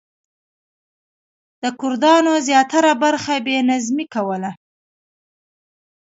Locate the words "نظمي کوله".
3.69-4.51